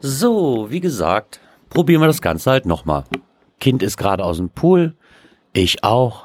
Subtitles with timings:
[0.00, 3.04] So, wie gesagt, probieren wir das Ganze halt nochmal.
[3.58, 4.94] Kind ist gerade aus dem Pool,
[5.52, 6.24] ich auch.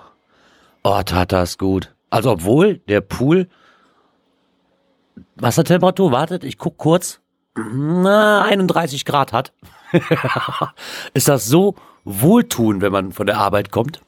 [0.83, 1.93] Oh, tat das gut.
[2.09, 3.47] Also obwohl der Pool
[5.35, 7.19] Wassertemperatur, wartet, ich guck kurz,
[7.55, 9.53] na, 31 Grad hat.
[11.13, 14.01] ist das so wohltuend, wenn man von der Arbeit kommt?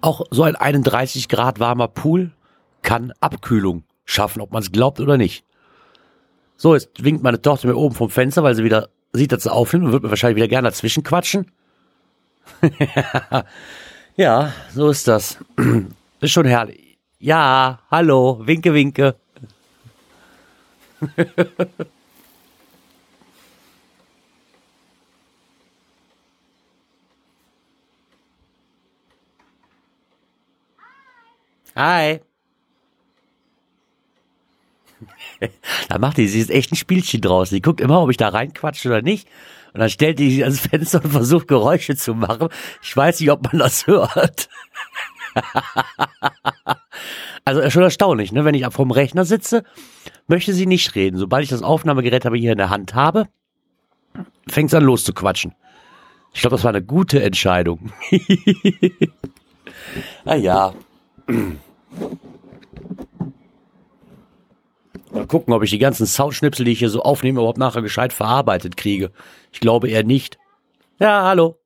[0.00, 2.32] Auch so ein 31 Grad warmer Pool
[2.82, 5.44] kann Abkühlung schaffen, ob man es glaubt oder nicht.
[6.60, 9.52] So, jetzt winkt meine Tochter mir oben vom Fenster, weil sie wieder sieht, dass sie
[9.52, 11.52] aufnimmt und wird mir wahrscheinlich wieder gerne dazwischen quatschen.
[14.16, 15.38] ja, so ist das.
[16.20, 16.98] ist schon herrlich.
[17.20, 19.14] Ja, hallo, winke, winke.
[31.76, 32.20] Hi.
[35.88, 37.50] da macht die, sie ist echt ein Spielchen draus.
[37.50, 39.28] Die guckt immer, ob ich da reinquatsche oder nicht.
[39.72, 42.48] Und dann stellt die sich ans Fenster und versucht Geräusche zu machen.
[42.82, 44.48] Ich weiß nicht, ob man das hört.
[47.44, 48.44] also schon erstaunlich, ne?
[48.44, 49.62] Wenn ich vom Rechner sitze,
[50.26, 51.16] möchte sie nicht reden.
[51.16, 53.28] Sobald ich das Aufnahmegerät aber hier in der Hand habe,
[54.48, 55.54] fängt es an loszuquatschen.
[56.34, 57.92] Ich glaube, das war eine gute Entscheidung.
[60.24, 60.74] naja.
[65.10, 68.12] Mal gucken, ob ich die ganzen Soundschnipsel, die ich hier so aufnehme, überhaupt nachher gescheit
[68.12, 69.10] verarbeitet kriege.
[69.52, 70.38] Ich glaube eher nicht.
[70.98, 71.58] Ja, hallo.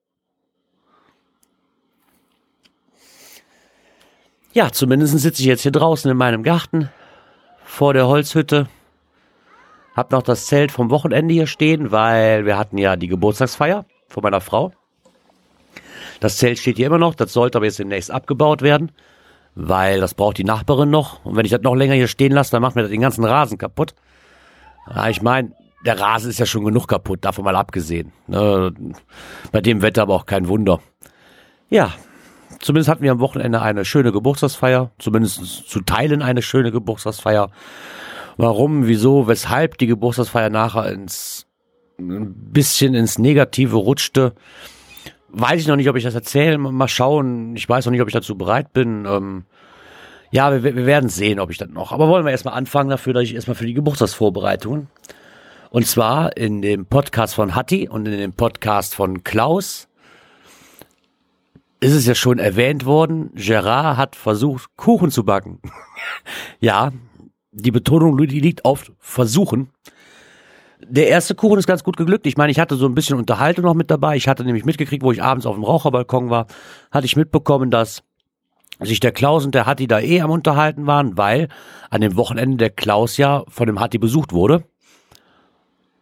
[4.53, 6.91] Ja, zumindest sitze ich jetzt hier draußen in meinem Garten
[7.65, 8.69] vor der Holzhütte.
[9.97, 14.23] Hab noch das Zelt vom Wochenende hier stehen, weil wir hatten ja die Geburtstagsfeier von
[14.23, 14.73] meiner Frau.
[16.21, 18.93] Das Zelt steht hier immer noch, das sollte aber jetzt demnächst abgebaut werden
[19.55, 21.25] weil das braucht die Nachbarin noch.
[21.25, 23.25] Und wenn ich das noch länger hier stehen lasse, dann macht mir das den ganzen
[23.25, 23.95] Rasen kaputt.
[24.89, 25.53] Ja, ich meine,
[25.85, 28.13] der Rasen ist ja schon genug kaputt, davon mal abgesehen.
[28.27, 28.73] Ne?
[29.51, 30.81] Bei dem Wetter aber auch kein Wunder.
[31.69, 31.93] Ja,
[32.61, 37.51] zumindest hatten wir am Wochenende eine schöne Geburtstagsfeier, zumindest zu Teilen eine schöne Geburtstagsfeier.
[38.37, 41.47] Warum, wieso, weshalb die Geburtstagsfeier nachher ins
[41.99, 44.35] ein bisschen ins Negative rutschte,
[45.33, 46.59] weiß ich noch nicht, ob ich das erzähle.
[46.59, 47.57] Mal schauen.
[47.57, 49.07] Ich weiß noch nicht, ob ich dazu bereit bin.
[49.07, 49.45] Ähm,
[50.31, 51.93] ja, wir, wir werden sehen, ob ich das noch.
[51.93, 54.89] Aber wollen wir erstmal anfangen dafür, dass ich erstmal für die Geburtstagsvorbereitungen.
[55.71, 59.89] Und zwar in dem Podcast von Hatti und in dem Podcast von Klaus
[61.81, 65.61] ist es ja schon erwähnt worden, Gerard hat versucht, Kuchen zu backen.
[66.61, 66.93] ja,
[67.51, 69.71] die Betonung liegt auf versuchen
[70.89, 72.27] der erste Kuchen ist ganz gut geglückt.
[72.27, 74.17] Ich meine, ich hatte so ein bisschen Unterhaltung noch mit dabei.
[74.17, 76.47] Ich hatte nämlich mitgekriegt, wo ich abends auf dem Raucherbalkon war,
[76.91, 78.03] hatte ich mitbekommen, dass
[78.81, 81.49] sich der Klaus und der Hatti da eh am Unterhalten waren, weil
[81.91, 84.65] an dem Wochenende der Klaus ja von dem Hatti besucht wurde.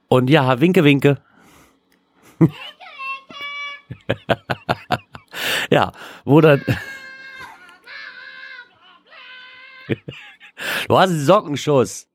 [0.09, 1.21] Und ja, winke, winke.
[5.71, 5.93] ja,
[6.25, 6.65] wo dann.
[10.89, 12.09] du hast einen Sockenschuss.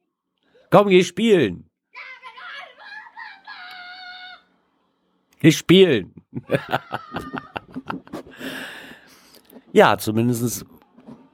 [0.71, 1.69] Komm, geh spielen.
[5.45, 6.13] Nicht spielen.
[9.71, 10.65] ja, zumindestens.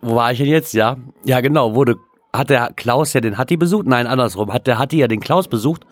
[0.01, 0.73] wo war ich denn jetzt?
[0.73, 1.95] Ja, ja, genau, wurde,
[2.33, 3.87] hat der Klaus ja den Hatti besucht?
[3.87, 5.85] Nein, andersrum, hat der Hatti ja den Klaus besucht.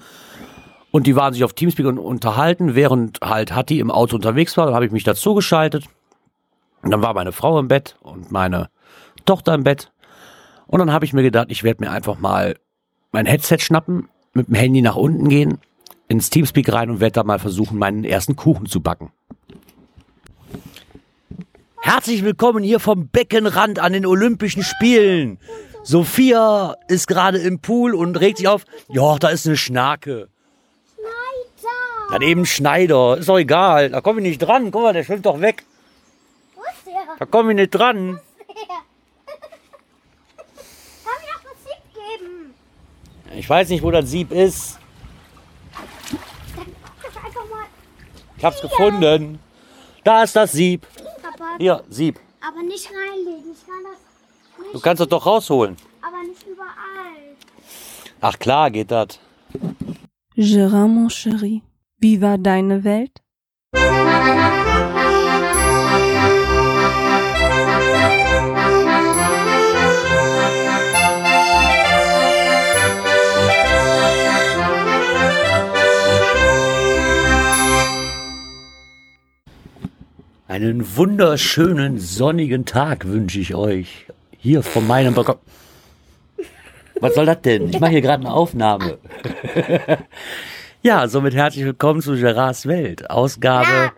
[0.92, 4.66] Und die waren sich auf Teamspeak unterhalten, während halt Hatti im Auto unterwegs war.
[4.66, 5.86] Dann habe ich mich dazu geschaltet.
[6.82, 8.70] Und dann war meine Frau im Bett und meine
[9.26, 9.92] Tochter im Bett.
[10.66, 12.56] Und dann habe ich mir gedacht, ich werde mir einfach mal
[13.12, 15.60] mein Headset schnappen, mit dem Handy nach unten gehen
[16.10, 19.12] ins Teamspeak rein und werde da mal versuchen, meinen ersten Kuchen zu backen.
[21.82, 25.40] Herzlich willkommen hier vom Beckenrand an den Olympischen Spielen.
[25.84, 28.66] Sophia ist gerade im Pool und regt sich auf.
[28.90, 30.30] Ja, da ist eine Schnake.
[30.96, 32.12] Schneider.
[32.12, 33.18] Dann eben Schneider.
[33.18, 33.90] Ist doch egal.
[33.92, 34.72] Da komme ich nicht dran.
[34.72, 35.64] Guck mal, der schwimmt doch weg.
[36.56, 37.16] Wo ist der?
[37.18, 38.14] Da komme ich nicht dran.
[38.14, 38.66] Wo ist der?
[41.06, 42.54] Kann mir auch das Sieb geben?
[43.38, 44.80] Ich weiß nicht, wo das Sieb ist.
[48.40, 49.38] Ich hab's gefunden.
[50.06, 50.88] Da ist das Sieb.
[51.22, 51.58] Papa.
[51.58, 52.18] Hier, Sieb.
[52.40, 53.52] Aber nicht reinlegen.
[53.52, 54.76] Ich kann das nicht.
[54.76, 55.76] Du kannst es doch rausholen.
[56.02, 57.36] Aber nicht überall.
[58.22, 59.20] Ach klar, geht das.
[60.38, 61.64] Gérard, mon chéri,
[61.98, 63.12] wie war deine Welt?
[80.50, 84.08] Einen wunderschönen sonnigen Tag wünsche ich euch.
[84.40, 85.36] Hier von meinem Balkon.
[87.00, 87.70] Was soll das denn?
[87.70, 88.98] Ich mache hier gerade eine Aufnahme.
[90.82, 93.10] Ja, somit herzlich willkommen zu Gerards Welt.
[93.10, 93.92] Ausgabe.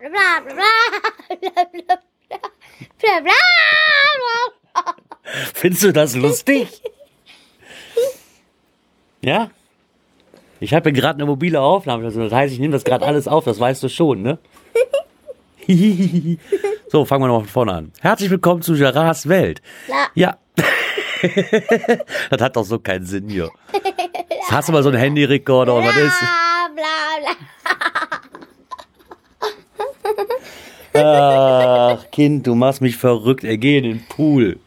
[5.54, 6.82] Findest du das lustig?
[9.20, 9.48] ja?
[10.58, 12.04] Ich habe hier gerade eine mobile Aufnahme.
[12.04, 14.38] Also das heißt, ich nehme das gerade alles auf, das weißt du schon, ne?
[16.88, 17.92] so, fangen wir noch von vorne an.
[18.00, 19.62] Herzlich willkommen zu Gerards Welt.
[20.14, 20.38] Ja.
[22.30, 23.48] das hat doch so keinen Sinn hier.
[23.72, 26.18] Jetzt hast du mal so einen Handyrekorder und was ist?
[26.18, 27.36] Bla, bla,
[30.92, 31.96] bla.
[31.98, 33.44] Ach, Kind, du machst mich verrückt.
[33.44, 34.58] Er geht in den Pool.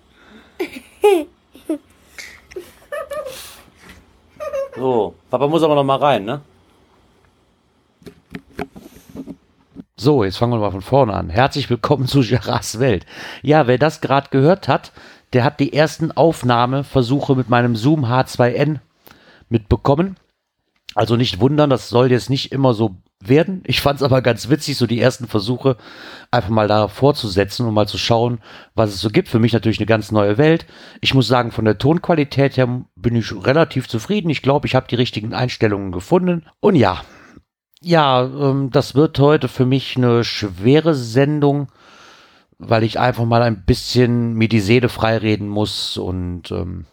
[4.75, 6.41] So, Papa muss aber noch mal rein, ne?
[9.97, 11.29] So, jetzt fangen wir mal von vorne an.
[11.29, 13.05] Herzlich willkommen zu Gerards Welt.
[13.43, 14.91] Ja, wer das gerade gehört hat,
[15.31, 18.79] der hat die ersten Aufnahmeversuche mit meinem Zoom H2N
[19.47, 20.17] mitbekommen.
[20.95, 23.63] Also nicht wundern, das soll jetzt nicht immer so werden.
[23.65, 25.77] Ich fand es aber ganz witzig, so die ersten Versuche
[26.29, 28.39] einfach mal da fortzusetzen und mal zu schauen,
[28.73, 29.29] was es so gibt.
[29.29, 30.65] Für mich natürlich eine ganz neue Welt.
[30.99, 34.29] Ich muss sagen, von der Tonqualität her bin ich relativ zufrieden.
[34.29, 36.45] Ich glaube, ich habe die richtigen Einstellungen gefunden.
[36.59, 37.01] Und ja,
[37.85, 41.67] ja, ähm, das wird heute für mich eine schwere Sendung,
[42.57, 46.85] weil ich einfach mal ein bisschen mir die Seele freireden muss und ähm,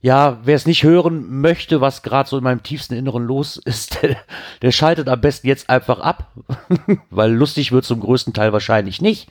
[0.00, 4.02] ja, wer es nicht hören möchte, was gerade so in meinem tiefsten Inneren los ist,
[4.02, 4.16] der,
[4.62, 6.32] der schaltet am besten jetzt einfach ab,
[7.10, 9.28] weil lustig wird zum größten Teil wahrscheinlich nicht.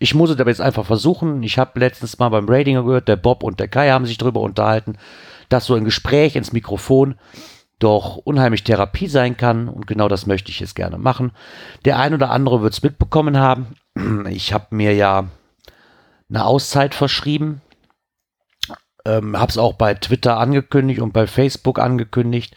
[0.00, 1.42] Ich muss es aber jetzt einfach versuchen.
[1.42, 4.40] Ich habe letztens mal beim Ratinger gehört, der Bob und der Kai haben sich darüber
[4.40, 4.98] unterhalten,
[5.48, 7.14] dass so ein Gespräch ins Mikrofon
[7.78, 11.32] doch unheimlich Therapie sein kann und genau das möchte ich jetzt gerne machen.
[11.84, 13.76] Der ein oder andere wird es mitbekommen haben.
[14.30, 15.28] Ich habe mir ja
[16.28, 17.60] eine Auszeit verschrieben
[19.06, 22.56] ähm, habe es auch bei Twitter angekündigt und bei Facebook angekündigt.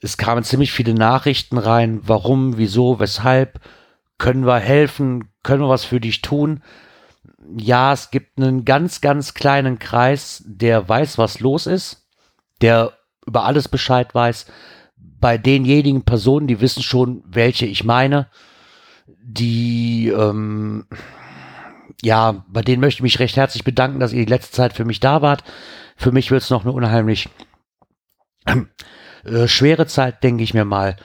[0.00, 2.00] Es kamen ziemlich viele Nachrichten rein.
[2.04, 3.60] Warum, wieso, weshalb?
[4.16, 5.28] Können wir helfen?
[5.42, 6.62] Können wir was für dich tun?
[7.56, 12.08] Ja, es gibt einen ganz, ganz kleinen Kreis, der weiß, was los ist,
[12.60, 12.92] der
[13.28, 14.46] über alles Bescheid weiß.
[15.20, 18.28] Bei denjenigen Personen, die wissen schon, welche ich meine,
[19.06, 20.86] die ähm,
[22.02, 24.84] ja, bei denen möchte ich mich recht herzlich bedanken, dass ihr die letzte Zeit für
[24.84, 25.42] mich da wart.
[25.96, 27.28] Für mich wird es noch eine unheimlich
[29.24, 30.96] äh, schwere Zeit, denke ich mir mal.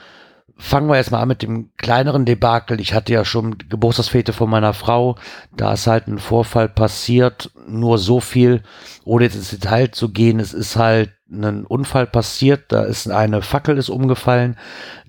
[0.56, 2.80] Fangen wir erstmal an mit dem kleineren Debakel.
[2.80, 5.18] Ich hatte ja schon Geburtstagsfete von meiner Frau.
[5.56, 7.52] Da ist halt ein Vorfall passiert.
[7.68, 8.62] Nur so viel,
[9.04, 10.40] ohne jetzt ins Detail zu gehen.
[10.40, 12.72] Es ist halt ein Unfall passiert.
[12.72, 14.58] Da ist eine Fackel ist umgefallen.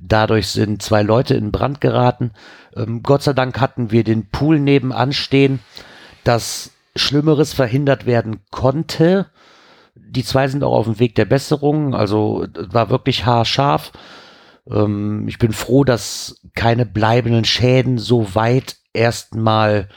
[0.00, 2.32] Dadurch sind zwei Leute in Brand geraten.
[2.76, 5.60] Ähm, Gott sei Dank hatten wir den Pool nebenan stehen,
[6.24, 9.26] dass Schlimmeres verhindert werden konnte.
[9.94, 13.92] Die zwei sind auch auf dem Weg der Besserung, also war wirklich haarscharf.
[14.70, 19.88] Ähm, ich bin froh, dass keine bleibenden Schäden so weit erstmal,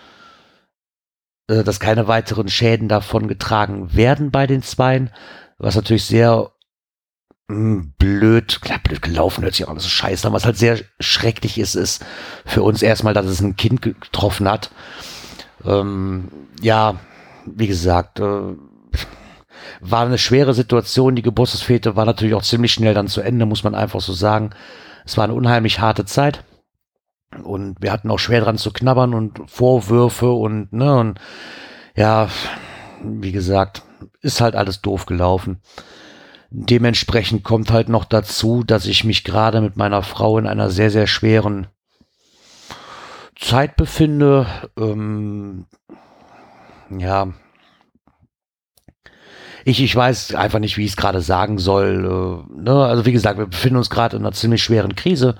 [1.47, 5.11] äh, dass keine weiteren Schäden davon getragen werden bei den Zweien,
[5.57, 6.51] was natürlich sehr
[7.49, 10.33] hm, blöd, klar, blöd gelaufen hört sich auch alles so scheiße an.
[10.33, 12.05] Was halt sehr schrecklich ist, ist
[12.45, 14.71] für uns erstmal, dass es ein Kind getroffen hat.
[15.65, 16.29] Ähm,
[16.61, 16.99] ja,
[17.45, 18.55] wie gesagt, äh,
[19.79, 21.15] war eine schwere Situation.
[21.15, 24.51] Die Geburtstagsfete war natürlich auch ziemlich schnell dann zu Ende, muss man einfach so sagen.
[25.05, 26.43] Es war eine unheimlich harte Zeit.
[27.43, 31.19] Und wir hatten auch schwer dran zu knabbern und Vorwürfe und, ne, und
[31.95, 32.29] ja,
[33.03, 33.83] wie gesagt,
[34.21, 35.61] ist halt alles doof gelaufen.
[36.49, 40.89] Dementsprechend kommt halt noch dazu, dass ich mich gerade mit meiner Frau in einer sehr,
[40.89, 41.67] sehr schweren
[43.35, 44.47] Zeit befinde.
[44.77, 45.65] Ähm,
[46.89, 47.33] ja.
[49.65, 52.45] Ich, ich weiß einfach nicht, wie ich es gerade sagen soll.
[52.49, 52.85] Äh, ne?
[52.85, 55.35] Also wie gesagt, wir befinden uns gerade in einer ziemlich schweren Krise.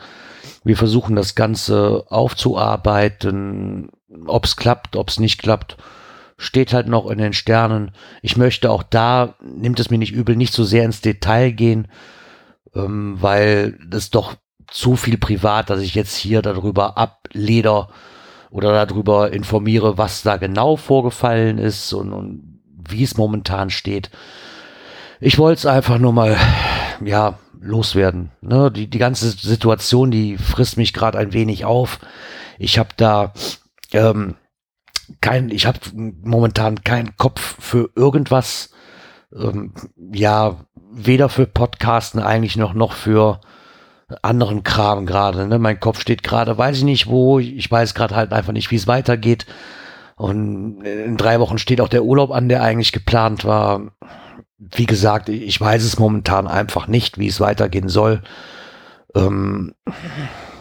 [0.66, 3.90] Wir versuchen das Ganze aufzuarbeiten.
[4.26, 5.78] Ob es klappt, ob es nicht klappt
[6.38, 7.92] steht halt noch in den Sternen.
[8.22, 11.88] Ich möchte auch da, nimmt es mir nicht übel, nicht so sehr ins Detail gehen,
[12.76, 14.36] ähm, weil das doch
[14.68, 17.90] zu viel privat, dass ich jetzt hier darüber ableder
[18.50, 24.10] oder darüber informiere, was da genau vorgefallen ist und, und wie es momentan steht.
[25.20, 26.38] Ich wollte es einfach nur mal,
[27.04, 28.32] ja, loswerden.
[28.42, 28.72] Ne?
[28.72, 32.00] Die, die ganze Situation, die frisst mich gerade ein wenig auf.
[32.60, 33.34] Ich habe da
[33.94, 34.36] ähm,
[35.22, 38.72] kein, ich habe momentan keinen Kopf für irgendwas.
[39.36, 39.74] Ähm,
[40.12, 40.58] ja,
[40.92, 43.42] weder für Podcasten eigentlich noch noch für
[44.22, 45.48] anderen Kram gerade.
[45.48, 45.60] Ne?
[45.60, 47.40] Mein Kopf steht gerade, weiß ich nicht wo.
[47.40, 49.46] Ich weiß gerade halt einfach nicht, wie es weitergeht.
[50.16, 53.92] Und in drei Wochen steht auch der Urlaub an, der eigentlich geplant war.
[54.58, 58.24] Wie gesagt, ich weiß es momentan einfach nicht, wie es weitergehen soll.
[59.14, 59.76] Ähm,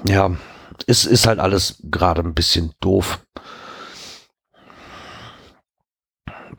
[0.06, 0.32] ja,
[0.86, 3.20] es ist halt alles gerade ein bisschen doof.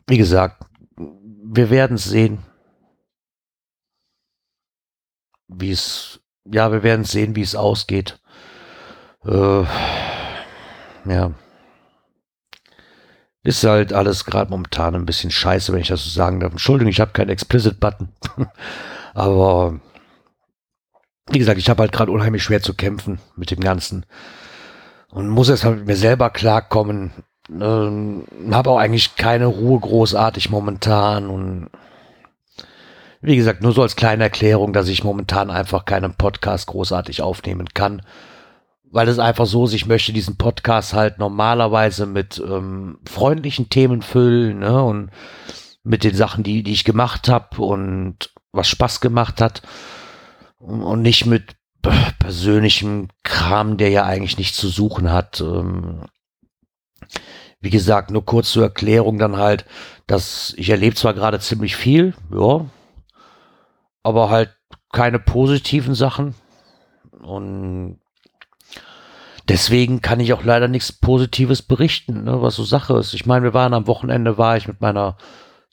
[0.08, 0.64] Wie gesagt,
[0.96, 2.38] wir werden sehen.
[5.48, 8.18] Wie es, ja, wir werden sehen, wie es ausgeht.
[9.24, 9.64] Äh,
[11.04, 11.32] ja.
[13.42, 16.52] Ist halt alles gerade momentan ein bisschen scheiße, wenn ich das so sagen darf.
[16.52, 18.08] Entschuldigung, ich habe keinen Explicit-Button.
[19.14, 19.78] Aber
[21.30, 24.06] wie gesagt, ich habe halt gerade unheimlich schwer zu kämpfen mit dem Ganzen.
[25.10, 27.12] Und muss jetzt halt mit mir selber klarkommen.
[27.50, 31.28] Ähm, habe auch eigentlich keine Ruhe großartig momentan.
[31.28, 31.70] Und
[33.20, 37.68] wie gesagt, nur so als kleine Erklärung, dass ich momentan einfach keinen Podcast großartig aufnehmen
[37.74, 38.02] kann
[38.90, 44.02] weil es einfach so ist, ich möchte diesen Podcast halt normalerweise mit ähm, freundlichen Themen
[44.02, 44.82] füllen ne?
[44.82, 45.10] und
[45.84, 49.62] mit den Sachen, die, die ich gemacht habe und was Spaß gemacht hat
[50.58, 51.56] und nicht mit
[52.18, 55.40] persönlichem Kram, der ja eigentlich nichts zu suchen hat.
[55.40, 56.02] Ähm,
[57.60, 59.64] wie gesagt, nur kurz zur Erklärung dann halt,
[60.06, 62.66] dass ich erlebe zwar gerade ziemlich viel, ja,
[64.02, 64.54] aber halt
[64.92, 66.34] keine positiven Sachen
[67.20, 67.98] und
[69.48, 73.14] deswegen kann ich auch leider nichts Positives berichten, ne, was so Sache ist.
[73.14, 75.16] Ich meine, wir waren am Wochenende, war ich mit meiner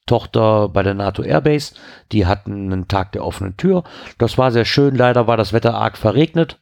[0.06, 1.76] Tochter bei der NATO Airbase.
[2.12, 3.84] Die hatten einen Tag der offenen Tür.
[4.18, 4.96] Das war sehr schön.
[4.96, 6.60] Leider war das Wetter arg verregnet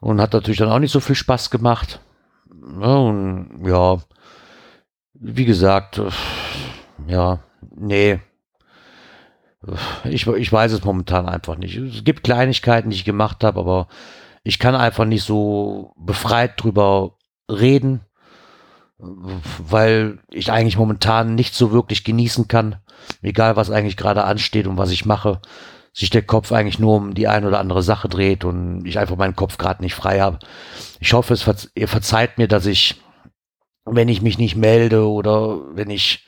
[0.00, 2.00] und hat natürlich dann auch nicht so viel Spaß gemacht.
[2.50, 3.98] Ne, und ja,
[5.20, 6.00] wie gesagt,
[7.06, 7.40] ja,
[7.74, 8.20] nee.
[10.04, 11.76] Ich, ich weiß es momentan einfach nicht.
[11.76, 13.88] Es gibt Kleinigkeiten, die ich gemacht habe, aber
[14.44, 17.16] ich kann einfach nicht so befreit drüber
[17.50, 18.00] reden,
[18.98, 22.76] weil ich eigentlich momentan nicht so wirklich genießen kann,
[23.22, 25.40] egal was eigentlich gerade ansteht und was ich mache,
[25.92, 29.16] sich der Kopf eigentlich nur um die eine oder andere Sache dreht und ich einfach
[29.16, 30.38] meinen Kopf gerade nicht frei habe.
[31.00, 33.00] Ich hoffe, es verze ihr verzeiht mir, dass ich,
[33.86, 36.26] wenn ich mich nicht melde oder wenn ich,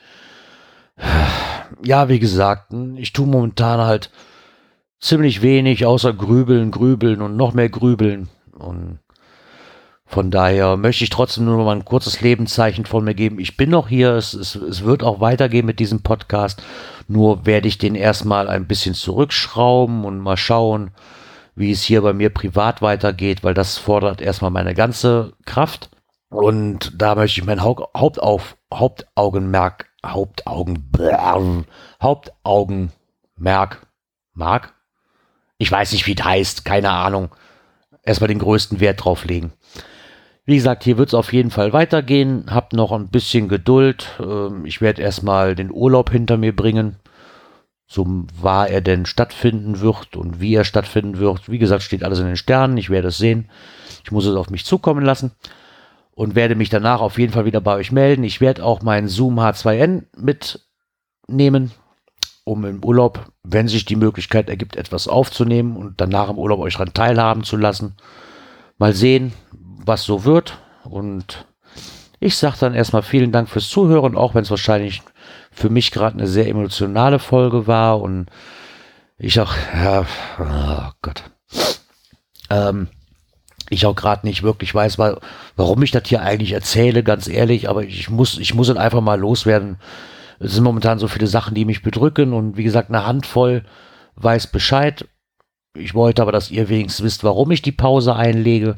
[1.83, 4.11] ja, wie gesagt, ich tue momentan halt
[5.01, 8.29] ziemlich wenig, außer grübeln, grübeln und noch mehr grübeln.
[8.53, 9.01] Und
[10.07, 13.39] von daher möchte ich trotzdem nur mal ein kurzes Lebenszeichen von mir geben.
[13.39, 16.63] Ich bin noch hier, es, es, es wird auch weitergehen mit diesem Podcast.
[17.09, 20.93] Nur werde ich den erstmal ein bisschen zurückschrauben und mal schauen,
[21.57, 25.91] wie es hier bei mir privat weitergeht, weil das fordert erstmal meine ganze Kraft.
[26.31, 31.67] Und da möchte ich mein Hauptauf, Hauptaugenmerk, Hauptaugen,
[32.03, 33.87] Hauptaugenmerk,
[34.35, 34.75] Mark,
[35.59, 37.31] ich weiß nicht, wie es heißt, keine Ahnung.
[38.05, 39.53] Erstmal den größten Wert drauf legen.
[40.45, 42.47] Wie gesagt, hier wird es auf jeden Fall weitergehen.
[42.49, 44.17] Habt noch ein bisschen Geduld.
[44.21, 46.97] Ähm, ich werde erstmal den Urlaub hinter mir bringen.
[47.87, 48.07] So
[48.41, 51.51] wahr er denn stattfinden wird und wie er stattfinden wird.
[51.51, 52.77] Wie gesagt, steht alles in den Sternen.
[52.77, 53.51] Ich werde es sehen.
[54.05, 55.33] Ich muss es auf mich zukommen lassen
[56.19, 58.25] und werde mich danach auf jeden Fall wieder bei euch melden.
[58.25, 61.71] Ich werde auch meinen Zoom H2N mitnehmen
[62.43, 66.73] um im Urlaub, wenn sich die Möglichkeit ergibt, etwas aufzunehmen und danach im Urlaub euch
[66.73, 67.95] daran teilhaben zu lassen.
[68.79, 70.59] Mal sehen, was so wird.
[70.83, 71.47] Und
[72.19, 75.03] ich sage dann erstmal vielen Dank fürs Zuhören, auch wenn es wahrscheinlich
[75.53, 78.27] für mich gerade eine sehr emotionale Folge war und
[79.19, 80.05] ich auch, ja,
[80.41, 81.23] oh Gott,
[82.51, 82.89] ähm,
[83.71, 85.19] ich auch gerade nicht wirklich weiß, weil,
[85.57, 89.01] warum ich das hier eigentlich erzähle, ganz ehrlich, aber ich muss, ich muss es einfach
[89.01, 89.79] mal loswerden
[90.41, 93.65] es sind momentan so viele Sachen, die mich bedrücken und wie gesagt, eine Handvoll
[94.17, 95.07] weiß Bescheid.
[95.77, 98.77] Ich wollte aber, dass ihr wenigstens wisst, warum ich die Pause einlege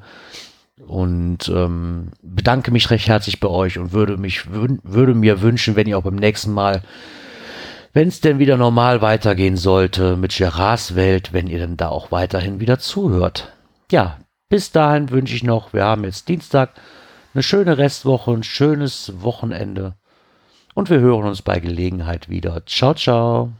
[0.87, 5.87] und ähm, bedanke mich recht herzlich bei euch und würde mich würde mir wünschen, wenn
[5.87, 6.83] ihr auch beim nächsten Mal,
[7.93, 12.11] wenn es denn wieder normal weitergehen sollte mit Gerards Welt, wenn ihr dann da auch
[12.11, 13.53] weiterhin wieder zuhört.
[13.91, 14.19] Ja,
[14.51, 16.73] bis dahin wünsche ich noch, wir haben jetzt Dienstag,
[17.33, 19.95] eine schöne Restwoche, ein schönes Wochenende
[20.75, 22.67] und wir hören uns bei Gelegenheit wieder.
[22.67, 23.53] Ciao, ciao.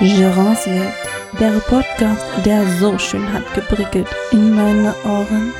[0.00, 0.94] Gérance Welt,
[1.40, 5.52] der Podcast, der so schön hat geprickelt in meine Ohren.